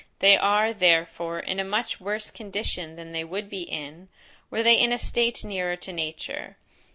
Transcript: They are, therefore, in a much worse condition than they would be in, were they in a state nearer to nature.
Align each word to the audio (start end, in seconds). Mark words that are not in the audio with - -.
They 0.17 0.35
are, 0.35 0.73
therefore, 0.73 1.39
in 1.39 1.59
a 1.59 1.63
much 1.63 1.99
worse 2.01 2.31
condition 2.31 2.95
than 2.95 3.11
they 3.11 3.23
would 3.23 3.51
be 3.51 3.61
in, 3.61 4.09
were 4.49 4.63
they 4.63 4.73
in 4.73 4.91
a 4.91 4.97
state 4.97 5.43
nearer 5.45 5.75
to 5.75 5.93
nature. 5.93 6.57